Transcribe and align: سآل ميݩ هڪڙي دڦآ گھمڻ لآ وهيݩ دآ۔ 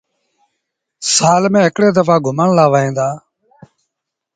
سآل 1.13 1.43
ميݩ 1.53 1.65
هڪڙي 1.67 1.89
دڦآ 1.97 2.15
گھمڻ 2.25 2.49
لآ 2.57 2.65
وهيݩ 2.71 2.95
دآ۔ 2.97 3.09